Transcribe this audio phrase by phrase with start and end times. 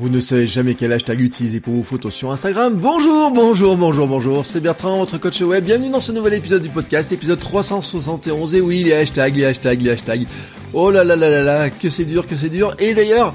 [0.00, 2.72] Vous ne savez jamais quel hashtag utiliser pour vos photos sur Instagram.
[2.74, 4.46] Bonjour, bonjour, bonjour, bonjour.
[4.46, 5.64] C'est Bertrand, votre coach web.
[5.64, 8.54] Bienvenue dans ce nouvel épisode du podcast, épisode 371.
[8.54, 10.24] Et oui, les hashtags, les hashtags, les hashtags.
[10.72, 12.76] Oh là là là là là, que c'est dur, que c'est dur.
[12.78, 13.34] Et d'ailleurs,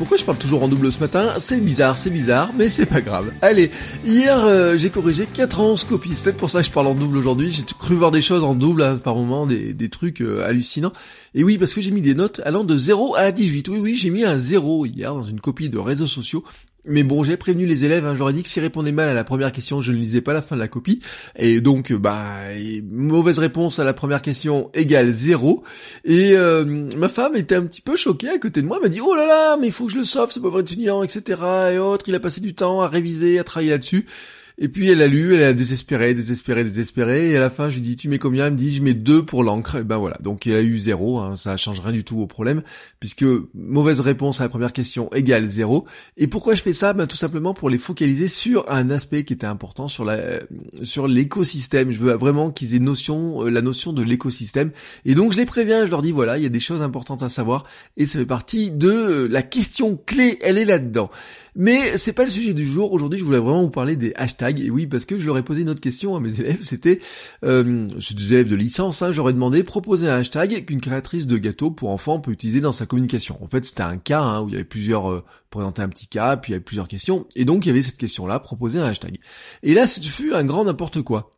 [0.00, 3.02] pourquoi je parle toujours en double ce matin C'est bizarre, c'est bizarre, mais c'est pas
[3.02, 3.34] grave.
[3.42, 3.70] Allez,
[4.06, 7.18] hier euh, j'ai corrigé 91 copies, c'est peut-être pour ça que je parle en double
[7.18, 7.52] aujourd'hui.
[7.52, 10.94] J'ai cru voir des choses en double hein, par moment, des, des trucs euh, hallucinants.
[11.34, 13.68] Et oui, parce que j'ai mis des notes allant de 0 à 18.
[13.68, 16.44] Oui, oui, j'ai mis un 0 hier dans une copie de réseaux sociaux.
[16.86, 19.22] Mais bon, j'ai prévenu les élèves, hein, j'aurais dit que s'ils répondaient mal à la
[19.22, 21.00] première question, je ne lisais pas la fin de la copie.
[21.36, 22.26] Et donc, bah,
[22.90, 25.62] mauvaise réponse à la première question égale zéro.
[26.04, 28.88] Et euh, ma femme était un petit peu choquée à côté de moi, elle m'a
[28.88, 31.42] dit, oh là là, mais il faut que je le sauve, ce pauvre étudiant, etc.
[31.72, 34.06] Et autres, il a passé du temps à réviser, à travailler là-dessus.
[34.62, 37.76] Et puis elle a lu, elle a désespéré, désespéré, désespéré, et à la fin je
[37.76, 38.44] lui dis tu mets combien?
[38.44, 40.76] Elle me dit je mets deux pour l'encre, et ben voilà, donc elle a eu
[40.76, 42.62] zéro, hein, ça change rien du tout au problème,
[43.00, 45.86] puisque mauvaise réponse à la première question égale zéro.
[46.18, 46.92] Et pourquoi je fais ça?
[46.92, 50.40] Ben tout simplement pour les focaliser sur un aspect qui était important, sur la
[50.82, 51.90] sur l'écosystème.
[51.90, 54.72] Je veux vraiment qu'ils aient notion, euh, la notion de l'écosystème.
[55.06, 57.22] Et donc je les préviens, je leur dis voilà, il y a des choses importantes
[57.22, 57.64] à savoir,
[57.96, 61.10] et ça fait partie de la question clé, elle est là-dedans.
[61.56, 62.92] Mais c'est pas le sujet du jour.
[62.92, 64.60] Aujourd'hui, je voulais vraiment vous parler des hashtags.
[64.60, 66.62] Et oui, parce que je leur ai posé une autre question à mes élèves.
[66.62, 67.00] C'était,
[67.44, 69.02] euh, c'est des élèves de licence.
[69.02, 72.72] Hein, J'aurais demandé proposer un hashtag qu'une créatrice de gâteaux pour enfants peut utiliser dans
[72.72, 73.38] sa communication.
[73.42, 76.06] En fait, c'était un cas hein, où il y avait plusieurs euh, présenter un petit
[76.06, 77.26] cas, puis il y avait plusieurs questions.
[77.34, 79.18] Et donc, il y avait cette question-là, proposer un hashtag.
[79.62, 81.36] Et là, ce fut un grand n'importe quoi.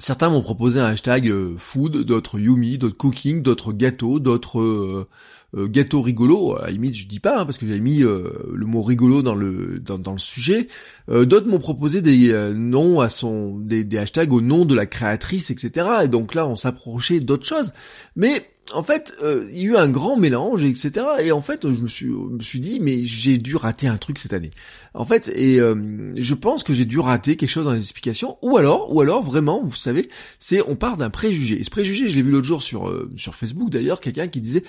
[0.00, 5.06] Certains m'ont proposé un hashtag euh, food, d'autres Yumi, d'autres cooking, d'autres gâteaux, d'autres euh,
[5.56, 6.56] euh, gâteaux rigolos.
[6.56, 9.34] À la limite, je dis pas hein, parce que j'avais mis le mot rigolo dans
[9.34, 10.68] le dans, dans le sujet.
[11.08, 15.50] d'autres m'ont proposé des noms à son des, des hashtags au nom de la créatrice,
[15.50, 15.86] etc.
[16.04, 17.72] Et donc là, on s'approchait d'autres choses.
[18.16, 21.06] Mais en fait, euh, il y a eu un grand mélange, etc.
[21.22, 24.18] Et en fait, je me suis, me suis dit, mais j'ai dû rater un truc
[24.18, 24.50] cette année.
[24.94, 28.38] En fait, et euh, je pense que j'ai dû rater quelque chose dans les explications,
[28.42, 30.08] ou alors, ou alors vraiment, vous savez,
[30.38, 31.60] c'est on part d'un préjugé.
[31.60, 34.40] Et ce préjugé, je l'ai vu l'autre jour sur euh, sur Facebook d'ailleurs, quelqu'un qui
[34.40, 34.62] disait,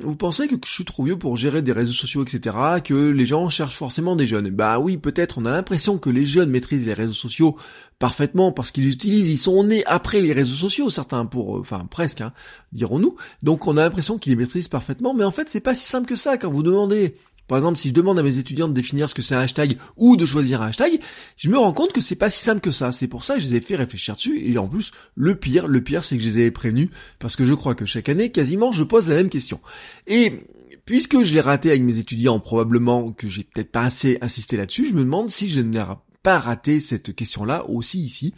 [0.00, 2.56] vous pensez que je suis trop vieux pour gérer des réseaux sociaux, etc.
[2.84, 4.50] Que les gens cherchent forcément des jeunes?
[4.50, 5.38] Bah oui, peut-être.
[5.38, 7.56] On a l'impression que les jeunes maîtrisent les réseaux sociaux
[7.98, 12.20] parfaitement parce qu'ils utilisent, ils sont nés après les réseaux sociaux, certains pour, enfin presque,
[12.20, 12.32] hein,
[12.72, 13.14] dirons-nous.
[13.44, 16.08] Donc on a l'impression qu'il les maîtrise parfaitement, mais en fait c'est pas si simple
[16.08, 17.16] que ça quand vous demandez.
[17.48, 19.76] Par exemple, si je demande à mes étudiants de définir ce que c'est un hashtag
[19.96, 21.00] ou de choisir un hashtag,
[21.36, 22.92] je me rends compte que c'est pas si simple que ça.
[22.92, 24.40] C'est pour ça que je les ai fait réfléchir dessus.
[24.44, 26.88] Et en plus, le pire, le pire, c'est que je les ai prévenus
[27.18, 29.60] parce que je crois que chaque année, quasiment, je pose la même question.
[30.06, 30.44] Et
[30.84, 34.88] puisque je l'ai raté avec mes étudiants, probablement que j'ai peut-être pas assez insisté là-dessus,
[34.88, 35.82] je me demande si je n'ai
[36.22, 38.34] pas raté cette question-là aussi ici.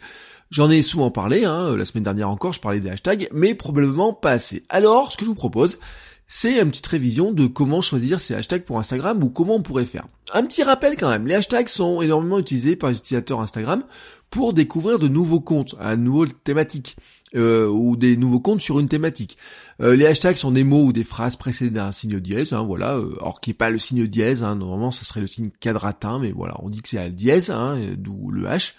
[0.51, 4.13] J'en ai souvent parlé, hein, la semaine dernière encore, je parlais des hashtags, mais probablement
[4.13, 4.63] pas assez.
[4.69, 5.79] Alors, ce que je vous propose,
[6.27, 9.85] c'est une petite révision de comment choisir ces hashtags pour Instagram ou comment on pourrait
[9.85, 10.07] faire.
[10.33, 13.83] Un petit rappel quand même, les hashtags sont énormément utilisés par les utilisateurs Instagram
[14.31, 16.97] pour découvrir de nouveaux comptes, à nouveau thématique,
[17.35, 19.37] euh, ou des nouveaux comptes sur une thématique.
[19.81, 22.95] Euh, les hashtags sont des mots ou des phrases précédées d'un signe dièse, hein, voilà,
[22.95, 26.19] euh, or qui est pas le signe dièse, hein, normalement ça serait le signe quadratin,
[26.19, 28.73] mais voilà, on dit que c'est à dièse, hein, d'où le H.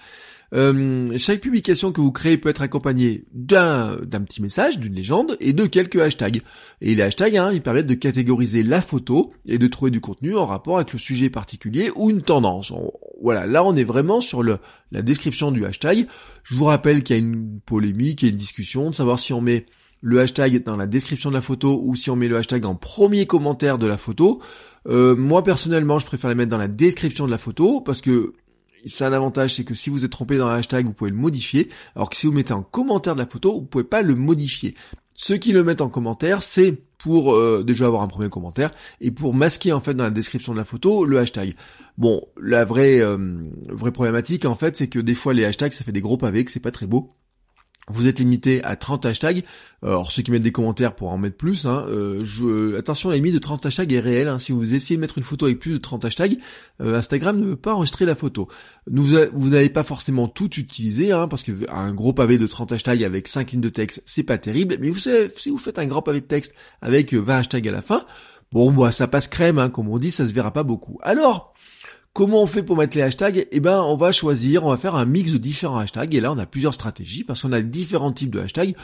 [0.55, 5.37] Euh, chaque publication que vous créez peut être accompagnée d'un d'un petit message, d'une légende
[5.41, 6.41] et de quelques hashtags.
[6.81, 10.37] Et les hashtags, hein, ils permettent de catégoriser la photo et de trouver du contenu
[10.37, 12.73] en rapport avec le sujet particulier ou une tendance.
[13.21, 16.07] voilà, là on est vraiment sur la description du hashtag.
[16.45, 19.41] Je vous rappelle qu'il y a une polémique et une discussion de savoir si on
[19.41, 19.67] met
[20.03, 22.75] le hashtag dans la description de la photo ou si on met le hashtag en
[22.75, 24.41] premier commentaire de la photo.
[24.89, 28.35] Euh, moi personnellement, je préfère les mettre dans la description de la photo parce que
[28.85, 31.17] c'est un avantage, c'est que si vous êtes trompé dans un hashtag, vous pouvez le
[31.17, 34.15] modifier, alors que si vous mettez en commentaire de la photo, vous pouvez pas le
[34.15, 34.75] modifier.
[35.15, 38.71] Ceux qui le mettent en commentaire, c'est pour euh, déjà avoir un premier commentaire
[39.01, 41.55] et pour masquer en fait dans la description de la photo le hashtag.
[41.99, 43.17] Bon, la vraie euh,
[43.69, 46.45] vraie problématique en fait, c'est que des fois les hashtags ça fait des gros pavés,
[46.45, 47.09] que c'est pas très beau
[47.89, 49.45] vous êtes limité à 30 hashtags.
[49.83, 53.17] Alors ceux qui mettent des commentaires pour en mettre plus, hein, euh, je, attention la
[53.17, 54.29] limite de 30 hashtags est réelle.
[54.29, 54.39] Hein.
[54.39, 56.39] Si vous essayez de mettre une photo avec plus de 30 hashtags,
[56.81, 58.49] euh, Instagram ne veut pas enregistrer la photo.
[58.89, 63.05] vous n'allez pas forcément tout utiliser, hein, parce que un gros pavé de 30 hashtags
[63.05, 64.77] avec 5 lignes de texte, c'est pas terrible.
[64.81, 64.91] Mais
[65.37, 68.05] si vous faites un grand pavé de texte avec 20 hashtags à la fin,
[68.51, 70.99] bon bah ça passe crème, hein, comme on dit, ça se verra pas beaucoup.
[71.03, 71.55] Alors,
[72.17, 73.47] Comment on fait pour mettre les hashtags?
[73.53, 76.15] Eh ben, on va choisir, on va faire un mix de différents hashtags.
[76.15, 78.75] Et là, on a plusieurs stratégies parce qu'on a différents types de hashtags.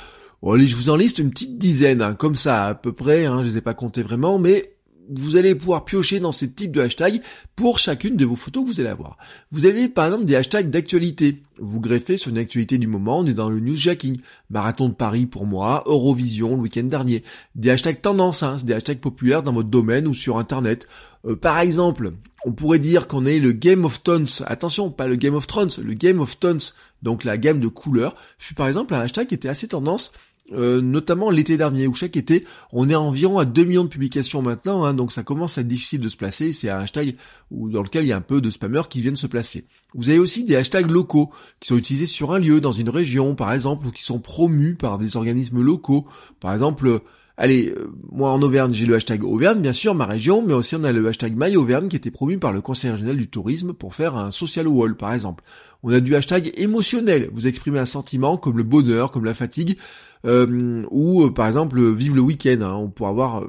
[0.43, 3.25] Bon, allez, je vous en liste une petite dizaine, hein, comme ça à peu près,
[3.25, 4.75] hein, je les ai pas comptés vraiment, mais
[5.09, 7.23] vous allez pouvoir piocher dans ces types de hashtags
[7.57, 9.17] pour chacune de vos photos que vous allez avoir.
[9.51, 11.43] Vous avez par exemple des hashtags d'actualité.
[11.59, 14.19] Vous greffez sur une actualité du moment, on est dans le newsjacking.
[14.51, 17.25] Marathon de Paris pour moi, Eurovision le week-end dernier.
[17.55, 20.87] Des hashtags tendance, hein, des hashtags populaires dans votre domaine ou sur internet.
[21.27, 22.13] Euh, par exemple,
[22.45, 24.27] on pourrait dire qu'on est le Game of Tones.
[24.47, 26.61] Attention, pas le Game of Thrones, le Game of Tones.
[27.03, 30.13] Donc la gamme de couleurs fut par exemple un hashtag qui était assez tendance
[30.55, 34.43] euh, notamment l'été dernier, où chaque été, on est environ à 2 millions de publications
[34.43, 37.17] maintenant, hein, donc ça commence à être difficile de se placer, c'est un hashtag
[37.51, 39.67] où, dans lequel il y a un peu de spammers qui viennent se placer.
[39.95, 41.31] Vous avez aussi des hashtags locaux,
[41.61, 44.75] qui sont utilisés sur un lieu, dans une région, par exemple, ou qui sont promus
[44.75, 46.07] par des organismes locaux.
[46.41, 47.01] Par exemple,
[47.39, 50.77] Allez, euh, moi en Auvergne, j'ai le hashtag Auvergne, bien sûr, ma région, mais aussi
[50.77, 53.73] on a le hashtag My Auvergne qui était promu par le Conseil régional du tourisme
[53.73, 55.43] pour faire un social wall, par exemple.
[55.83, 59.79] On a du hashtag émotionnel, vous exprimez un sentiment comme le bonheur, comme la fatigue,
[60.27, 63.45] euh, ou euh, par exemple vive le week-end, hein, on pourrait avoir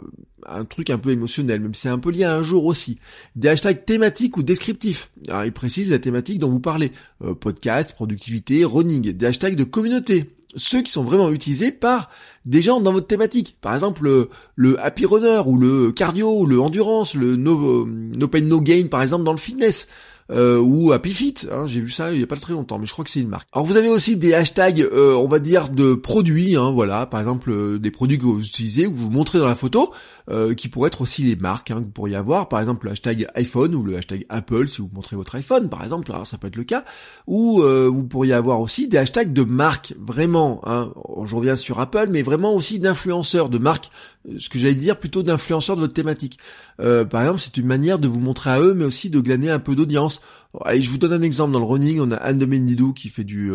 [0.47, 2.97] un truc un peu émotionnel, même si c'est un peu lié à un jour aussi.
[3.35, 5.11] Des hashtags thématiques ou descriptifs.
[5.27, 6.91] Alors, il précise la thématique dont vous parlez.
[7.39, 9.13] podcast, productivité, running.
[9.13, 12.09] Des hashtags de communauté ceux qui sont vraiment utilisés par
[12.45, 13.57] des gens dans votre thématique.
[13.61, 18.41] Par exemple, le, happy runner ou le cardio, ou le endurance, le no, no pain
[18.41, 19.87] no gain par exemple dans le fitness.
[20.31, 22.85] Euh, ou Happy Fit, hein, j'ai vu ça il y a pas très longtemps, mais
[22.85, 23.47] je crois que c'est une marque.
[23.51, 27.19] Alors vous avez aussi des hashtags, euh, on va dire, de produits, hein, voilà, par
[27.19, 29.91] exemple euh, des produits que vous utilisez, ou vous montrez dans la photo,
[30.29, 32.93] euh, qui pourraient être aussi les marques hein, que vous pourriez avoir, par exemple le
[32.93, 36.37] hashtag iPhone ou le hashtag Apple si vous montrez votre iPhone par exemple, alors ça
[36.37, 36.85] peut être le cas,
[37.27, 40.93] ou vous pourriez avoir aussi des hashtags de marques vraiment, hein,
[41.25, 43.89] je reviens sur Apple, mais vraiment aussi d'influenceurs, de marques,
[44.37, 46.39] ce que j'allais dire plutôt d'influenceurs de votre thématique.
[46.77, 49.59] par exemple, c'est une manière de vous montrer à eux, mais aussi de glaner un
[49.59, 50.21] peu d'audience.
[50.65, 53.09] Allez, je vous donne un exemple dans le running, on a Anne de Mendidou qui
[53.09, 53.51] fait du,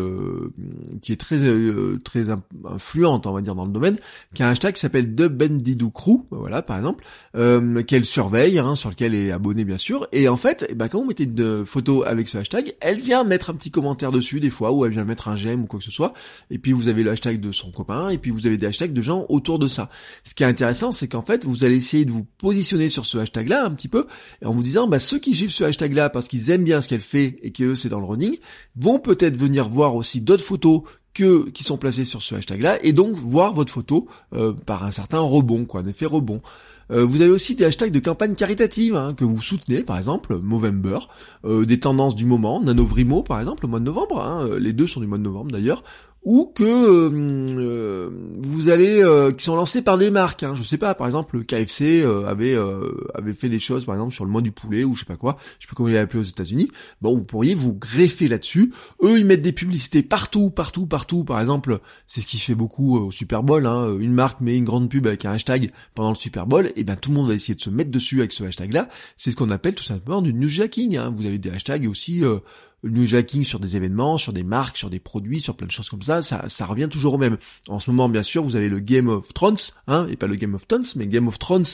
[1.01, 1.37] qui est très
[2.03, 2.25] très
[2.65, 3.97] influente, on va dire dans le domaine,
[4.33, 7.05] qui a un hashtag qui s'appelle The Bendidou Crew, voilà par exemple,
[7.35, 10.07] euh, qu'elle surveille, hein, sur lequel elle est abonnée bien sûr.
[10.11, 13.23] Et en fait, eh ben, quand vous mettez une photo avec ce hashtag, elle vient
[13.23, 15.79] mettre un petit commentaire dessus des fois, ou elle vient mettre un j'aime ou quoi
[15.79, 16.13] que ce soit.
[16.49, 18.93] Et puis vous avez le hashtag de son copain, et puis vous avez des hashtags
[18.93, 19.89] de gens autour de ça.
[20.23, 23.17] Ce qui est intéressant, c'est qu'en fait, vous allez essayer de vous positionner sur ce
[23.17, 24.07] hashtag-là un petit peu,
[24.43, 26.99] en vous disant, bah, ceux qui suivent ce hashtag-là parce qu'ils aiment bien ce qu'elle
[26.99, 28.37] fait et que c'est dans le running,
[28.75, 30.81] vont peut-être venir voir aussi d'autres photos
[31.13, 34.91] que qui sont placés sur ce hashtag-là et donc voir votre photo euh, par un
[34.91, 36.41] certain rebond, quoi, un effet rebond.
[36.91, 40.37] Euh, vous avez aussi des hashtags de campagne caritative hein, que vous soutenez, par exemple
[40.37, 40.99] Movember,
[41.45, 44.87] euh, des tendances du moment, Nanovrimo par exemple, au mois de novembre, hein, les deux
[44.87, 45.83] sont du mois de novembre d'ailleurs,
[46.29, 47.09] ou que euh,
[47.57, 50.43] euh, vous allez euh, qui sont lancés par des marques.
[50.43, 50.53] Hein.
[50.53, 52.55] Je sais pas, par exemple, le KFC avait
[53.15, 55.15] avait fait des choses, par exemple sur le mois du poulet ou je sais pas
[55.15, 55.37] quoi.
[55.57, 56.69] Je sais plus comment il est appelé aux États-Unis.
[57.01, 58.71] Bon, vous pourriez vous greffer là-dessus.
[59.01, 61.23] Eux, ils mettent des publicités partout, partout, partout.
[61.23, 63.65] Par exemple, c'est ce qui se fait beaucoup au Super Bowl.
[63.65, 63.97] Hein.
[63.99, 66.95] Une marque met une grande pub avec un hashtag pendant le Super Bowl, et ben
[66.95, 68.87] tout le monde va essayer de se mettre dessus avec ce hashtag-là.
[69.17, 70.95] C'est ce qu'on appelle tout simplement du newsjacking.
[70.95, 71.11] Hein.
[71.15, 72.23] Vous avez des hashtags aussi
[72.81, 75.89] le newsjacking sur des événements, sur des marques, sur des produits, sur plein de choses
[75.89, 77.37] comme ça, ça, revient toujours au même.
[77.67, 80.35] En ce moment, bien sûr, vous avez le Game of Thrones, hein, et pas le
[80.35, 81.65] Game of Thrones, mais Game of Thrones,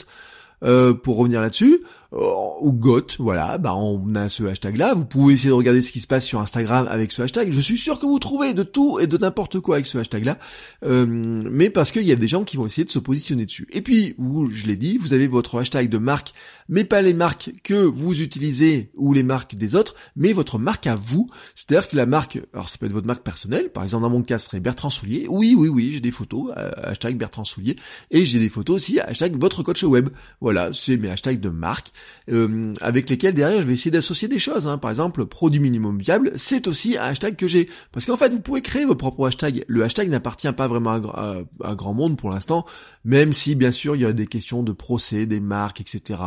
[0.64, 1.80] euh, pour revenir là-dessus,
[2.12, 4.94] ou GOT, voilà, bah on a ce hashtag-là.
[4.94, 7.52] Vous pouvez essayer de regarder ce qui se passe sur Instagram avec ce hashtag.
[7.52, 10.38] Je suis sûr que vous trouvez de tout et de n'importe quoi avec ce hashtag-là,
[10.84, 13.66] euh, mais parce qu'il y a des gens qui vont essayer de se positionner dessus.
[13.72, 16.32] Et puis, vous, je l'ai dit, vous avez votre hashtag de marque,
[16.68, 20.86] mais pas les marques que vous utilisez ou les marques des autres, mais votre marque
[20.86, 21.28] à vous.
[21.54, 24.22] C'est-à-dire que la marque, alors ça peut être votre marque personnelle, par exemple dans mon
[24.22, 25.26] cas, ce serait Bertrand Soulier.
[25.28, 27.76] Oui, oui, oui, j'ai des photos, euh, hashtag Bertrand Soulier,
[28.10, 30.08] et j'ai des photos aussi, hashtag votre coach web.
[30.40, 31.92] Voilà, c'est mes hashtags de marque.
[32.32, 34.66] Euh, avec lesquels derrière je vais essayer d'associer des choses.
[34.66, 34.78] Hein.
[34.78, 37.68] Par exemple, produit minimum viable, c'est aussi un hashtag que j'ai.
[37.92, 39.64] Parce qu'en fait, vous pouvez créer vos propres hashtags.
[39.68, 42.66] Le hashtag n'appartient pas vraiment à, grand monde pour l'instant,
[43.04, 46.20] même si bien sûr il y a des questions de procès, des marques, etc.,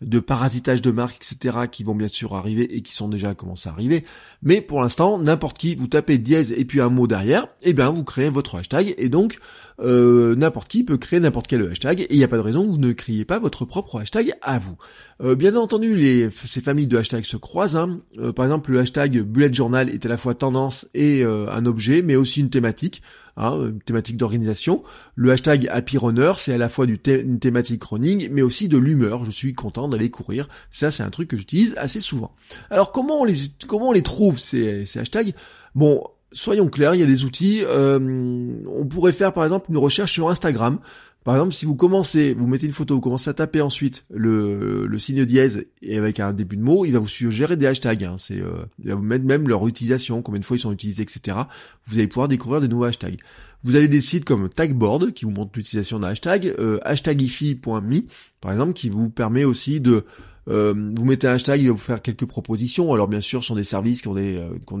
[0.00, 3.68] de parasitage de marques, etc., qui vont bien sûr arriver et qui sont déjà commencé
[3.68, 4.04] à arriver.
[4.42, 7.72] Mais pour l'instant, n'importe qui, vous tapez dièse et puis un mot derrière, et eh
[7.74, 9.38] bien vous créez votre hashtag et donc
[9.80, 12.64] euh, n'importe qui peut créer n'importe quel hashtag et il n'y a pas de raison
[12.64, 14.76] que vous ne créez pas votre propre hashtag à vous.
[15.22, 17.76] Euh, bien entendu, les, ces familles de hashtags se croisent.
[17.76, 18.00] Hein.
[18.18, 22.02] Euh, par exemple, le hashtag bullet journal est à la fois tendance et un objet,
[22.02, 23.02] mais aussi une thématique.
[23.36, 24.84] Hein, une thématique d'organisation.
[25.16, 28.78] Le hashtag Happy Runner, c'est à la fois du une thématique running, mais aussi de
[28.78, 29.24] l'humeur.
[29.24, 30.48] Je suis content d'aller courir.
[30.70, 32.32] Ça, c'est un truc que j'utilise assez souvent.
[32.70, 33.34] Alors, comment on les,
[33.66, 35.34] comment on les trouve ces, ces hashtags?
[35.74, 37.64] Bon, soyons clairs, il y a des outils.
[37.68, 40.78] on pourrait faire par exemple une recherche sur Instagram.
[41.24, 44.86] Par exemple, si vous commencez, vous mettez une photo, vous commencez à taper ensuite le,
[44.86, 48.04] le signe dièse et avec un début de mot, il va vous suggérer des hashtags.
[48.04, 48.16] Hein.
[48.18, 51.02] C'est, euh, il va vous mettre même leur utilisation, combien de fois ils sont utilisés,
[51.02, 51.38] etc.
[51.86, 53.16] Vous allez pouvoir découvrir des nouveaux hashtags.
[53.62, 58.02] Vous avez des sites comme Tagboard qui vous montrent l'utilisation d'un hashtag, euh, hashtagifi.me
[58.42, 60.04] par exemple, qui vous permet aussi de
[60.48, 62.92] euh, vous mettez un hashtag, il va vous faire quelques propositions.
[62.92, 64.80] Alors bien sûr, ce sont des services qui ont des, euh, qui ont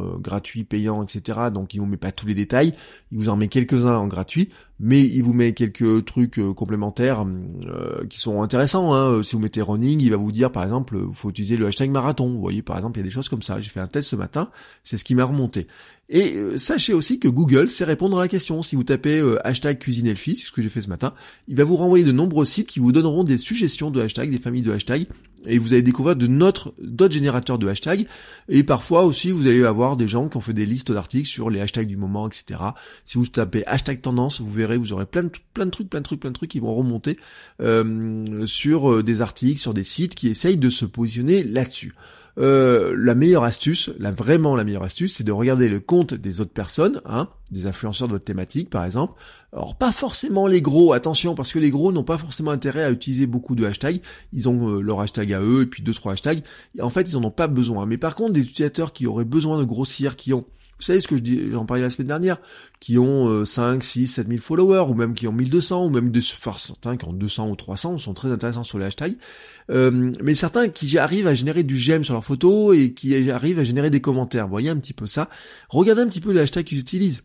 [0.00, 1.38] euh, gratuits, payants, etc.
[1.52, 2.72] Donc il vous met pas tous les détails.
[3.12, 7.26] Il vous en met quelques-uns en gratuit, mais il vous met quelques trucs complémentaires
[8.08, 8.94] qui sont intéressants.
[8.94, 9.22] Hein.
[9.22, 11.90] Si vous mettez running, il va vous dire par exemple, il faut utiliser le hashtag
[11.90, 12.28] marathon.
[12.28, 13.60] Vous voyez, par exemple, il y a des choses comme ça.
[13.60, 14.50] J'ai fait un test ce matin,
[14.84, 15.66] c'est ce qui m'a remonté.
[16.08, 18.62] Et sachez aussi que Google sait répondre à la question.
[18.62, 21.14] Si vous tapez hashtag cuisine elfie, c'est ce que j'ai fait ce matin,
[21.48, 24.38] il va vous renvoyer de nombreux sites qui vous donneront des suggestions de hashtags, des
[24.38, 25.06] familles de hashtags
[25.46, 28.06] et vous allez découvrir de notre, d'autres générateurs de hashtags.
[28.48, 31.50] Et parfois aussi, vous allez avoir des gens qui ont fait des listes d'articles sur
[31.50, 32.60] les hashtags du moment, etc.
[33.04, 35.90] Si vous tapez hashtag tendance, vous verrez, vous aurez plein de, trucs, plein de trucs,
[35.90, 37.16] plein de trucs qui vont remonter
[37.60, 41.94] euh, sur euh, des articles, sur des sites qui essayent de se positionner là-dessus.
[42.38, 46.40] Euh, la meilleure astuce, la vraiment la meilleure astuce, c'est de regarder le compte des
[46.40, 49.14] autres personnes, hein, des influenceurs de votre thématique par exemple.
[49.52, 52.92] Alors pas forcément les gros, attention, parce que les gros n'ont pas forcément intérêt à
[52.92, 54.00] utiliser beaucoup de hashtags.
[54.32, 56.42] Ils ont euh, leur hashtag à eux et puis deux trois hashtags.
[56.80, 57.86] En fait, ils en ont pas besoin.
[57.86, 60.44] Mais par contre, des utilisateurs qui auraient besoin de grossir, qui ont
[60.78, 62.40] vous savez ce que je dis, j'en parlais la semaine dernière,
[62.80, 66.20] qui ont 5, 6, 7 000 followers, ou même qui ont 1200, ou même de,
[66.20, 69.16] enfin, certains qui ont 200 ou 300, sont très intéressants sur les hashtags.
[69.70, 73.58] Euh, mais certains qui arrivent à générer du j'aime sur leurs photos et qui arrivent
[73.58, 74.44] à générer des commentaires.
[74.46, 75.28] Vous voyez un petit peu ça.
[75.68, 77.22] Regardez un petit peu les hashtags qu'ils utilisent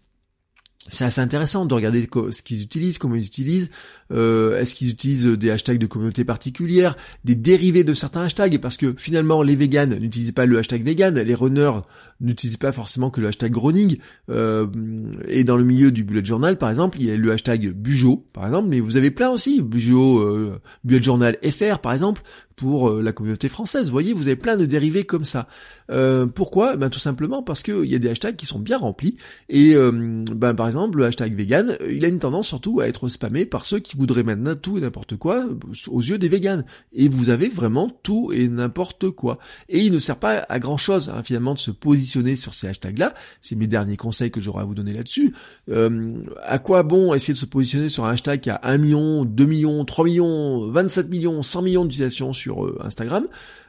[0.87, 3.69] c'est assez intéressant de regarder ce qu'ils utilisent, comment ils utilisent,
[4.11, 8.75] euh, est-ce qu'ils utilisent des hashtags de communauté particulière, des dérivés de certains hashtags, parce
[8.75, 11.81] que finalement les vegans n'utilisent pas le hashtag vegan, les runners
[12.19, 13.97] n'utilisent pas forcément que le hashtag running,
[14.29, 14.67] euh,
[15.27, 18.27] et dans le milieu du bullet journal par exemple, il y a le hashtag bujo
[18.33, 22.23] par exemple, mais vous avez plein aussi, bujo, euh, bullet journal FR par exemple,
[22.55, 23.87] pour euh, la communauté française.
[23.87, 25.47] Vous voyez, vous avez plein de dérivés comme ça.
[25.91, 26.75] Euh, pourquoi?
[26.75, 29.17] Ben tout simplement parce qu'il y a des hashtags qui sont bien remplis.
[29.49, 33.09] Et euh, ben, par exemple, le hashtag vegan, il a une tendance surtout à être
[33.09, 35.45] spammé par ceux qui voudraient maintenant tout et n'importe quoi
[35.87, 36.63] aux yeux des vegans.
[36.93, 39.39] Et vous avez vraiment tout et n'importe quoi.
[39.69, 42.67] Et il ne sert pas à grand chose hein, finalement de se positionner sur ces
[42.67, 43.13] hashtags-là.
[43.41, 45.33] C'est mes derniers conseils que j'aurais à vous donner là-dessus.
[45.69, 49.45] à quoi bon essayer de se positionner sur un hashtag qui a 1 million, 2
[49.45, 53.27] millions, 3 millions, 27 millions, 100 millions d'utilisations sur euh, Instagram,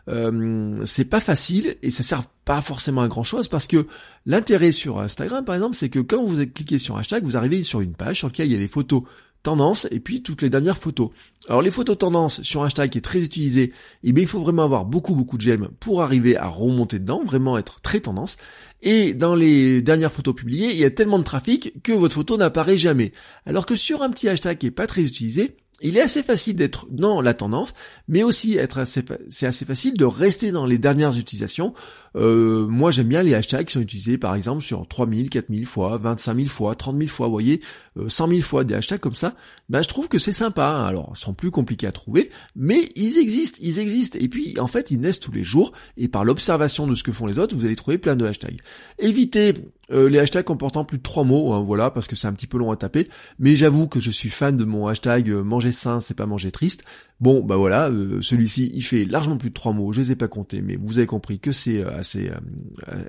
[0.09, 3.87] euh, c'est pas facile et ça sert pas forcément à grand chose parce que
[4.27, 7.81] l'intérêt sur Instagram par exemple c'est que quand vous cliquez sur hashtag vous arrivez sur
[7.81, 9.03] une page sur laquelle il y a les photos
[9.43, 11.11] tendances et puis toutes les dernières photos.
[11.49, 14.65] Alors les photos tendances sur hashtag qui est très utilisé, eh bien il faut vraiment
[14.65, 18.37] avoir beaucoup beaucoup de j'aime pour arriver à remonter dedans, vraiment être très tendance.
[18.83, 22.37] Et dans les dernières photos publiées, il y a tellement de trafic que votre photo
[22.37, 23.13] n'apparaît jamais.
[23.47, 26.55] Alors que sur un petit hashtag qui est pas très utilisé, il est assez facile
[26.55, 27.73] d'être dans la tendance,
[28.07, 31.75] mais aussi être assez, c'est assez facile de rester dans les dernières utilisations.
[32.17, 35.99] Euh, moi, j'aime bien les hashtags qui sont utilisés, par exemple, sur 3000, 4000 fois,
[35.99, 37.61] 25 000 fois, 30 000 fois, vous voyez,
[38.09, 39.35] 100 euh, 000 fois des hashtags comme ça.
[39.69, 40.69] Ben, je trouve que c'est sympa.
[40.69, 40.85] Hein.
[40.85, 44.19] Alors, ils sont plus compliqués à trouver, mais ils existent, ils existent.
[44.21, 47.13] Et puis, en fait, ils naissent tous les jours, et par l'observation de ce que
[47.13, 48.61] font les autres, vous allez trouver plein de hashtags.
[49.01, 49.55] Évitez
[49.91, 52.47] euh, les hashtags comportant plus de trois mots, hein, voilà, parce que c'est un petit
[52.47, 53.09] peu long à taper.
[53.39, 56.51] Mais j'avoue que je suis fan de mon hashtag euh, manger sain, c'est pas manger
[56.51, 56.85] triste.
[57.21, 59.93] Bon, bah voilà, euh, celui-ci, il fait largement plus de trois mots.
[59.93, 62.31] Je les ai pas comptés, mais vous avez compris que c'est assez,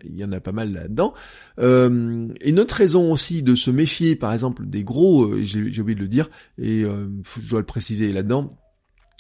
[0.04, 1.14] il y en a pas mal là-dedans.
[1.60, 6.08] et notre raison aussi de se méfier, par exemple, des gros, j'ai oublié de le
[6.08, 8.58] dire, et je dois le préciser là-dedans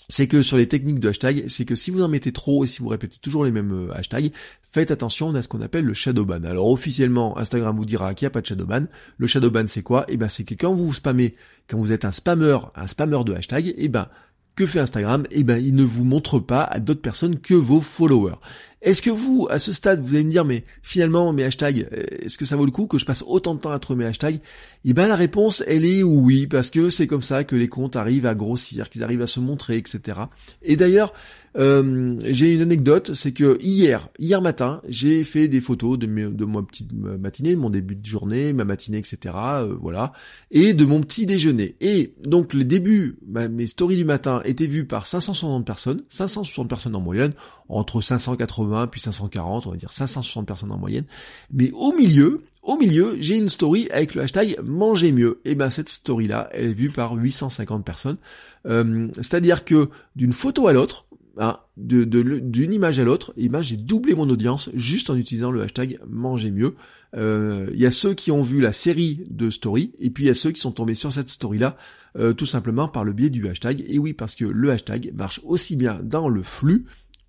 [0.09, 2.67] c'est que sur les techniques de hashtag, c'est que si vous en mettez trop et
[2.67, 4.31] si vous répétez toujours les mêmes euh, hashtags,
[4.69, 6.43] faites attention à ce qu'on appelle le shadow ban.
[6.43, 8.85] Alors officiellement, Instagram vous dira qu'il n'y a pas de shadow ban.
[9.17, 10.05] Le shadow ban c'est quoi?
[10.07, 11.35] Eh ben c'est que quand vous spammez,
[11.67, 14.07] quand vous êtes un spammeur, un spammeur de hashtag, eh ben
[14.55, 17.81] que fait Instagram Eh ben il ne vous montre pas à d'autres personnes que vos
[17.81, 18.35] followers.
[18.81, 22.03] Est-ce que vous, à ce stade, vous allez me dire, mais finalement, mes hashtags, euh,
[22.21, 24.05] est-ce que ça vaut le coup que je passe autant de temps à trouver mes
[24.05, 24.39] hashtags?
[24.83, 27.95] Eh ben, la réponse, elle est oui, parce que c'est comme ça que les comptes
[27.95, 30.19] arrivent à grossir, qu'ils arrivent à se montrer, etc.
[30.62, 31.13] Et d'ailleurs,
[31.57, 36.27] euh, j'ai une anecdote, c'est que hier, hier matin, j'ai fait des photos de, mes,
[36.27, 39.35] de ma petite matinée, de mon début de journée, ma matinée, etc.
[39.35, 40.12] Euh, voilà,
[40.51, 41.75] et de mon petit déjeuner.
[41.79, 46.95] Et donc les débuts, mes stories du matin étaient vues par 560 personnes, 560 personnes
[46.95, 47.33] en moyenne,
[47.69, 51.05] entre 580 puis 540, on va dire 560 personnes en moyenne.
[51.53, 55.39] Mais au milieu, au milieu, j'ai une story avec le hashtag manger mieux.
[55.45, 58.17] Et ben cette story là, elle est vue par 850 personnes.
[58.65, 61.05] Euh, c'est-à-dire que d'une photo à l'autre,
[61.38, 65.51] hein, d'une de, image à l'autre, et ben j'ai doublé mon audience juste en utilisant
[65.51, 66.75] le hashtag manger mieux.
[67.15, 70.27] Euh, il y a ceux qui ont vu la série de story, et puis il
[70.27, 71.77] y a ceux qui sont tombés sur cette story-là
[72.18, 73.84] euh, tout simplement par le biais du hashtag.
[73.88, 76.86] Et oui, parce que le hashtag marche aussi bien dans le flux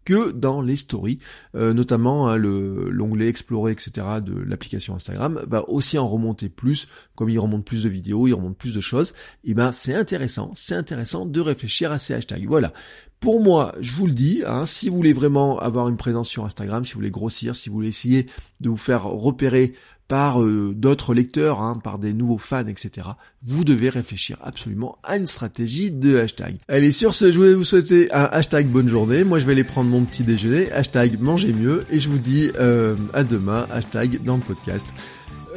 [0.07, 1.19] que dans les stories,
[1.57, 4.07] euh, notamment hein, le l'onglet explorer, etc.
[4.25, 6.87] de l'application Instagram va aussi en remonter plus,
[7.17, 10.53] comme il remonte plus de vidéos, il remonte plus de choses, et ben c'est intéressant,
[10.55, 12.47] c'est intéressant de réfléchir à ces hashtags.
[12.47, 12.73] Voilà.
[13.21, 16.45] Pour moi, je vous le dis, hein, si vous voulez vraiment avoir une présence sur
[16.45, 18.27] Instagram, si vous voulez grossir, si vous voulez essayer
[18.61, 19.73] de vous faire repérer
[20.09, 23.09] par euh, d'autres lecteurs, hein, par des nouveaux fans, etc.
[23.43, 26.59] Vous devez réfléchir absolument à une stratégie de hashtag.
[26.69, 29.25] Allez, sur ce, je voulais vous souhaiter un hashtag bonne journée.
[29.25, 32.51] Moi, je vais aller prendre mon petit déjeuner, hashtag mangez mieux, et je vous dis
[32.59, 34.95] euh, à demain, hashtag dans le podcast.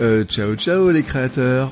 [0.01, 1.71] Euh, ciao, ciao les créateurs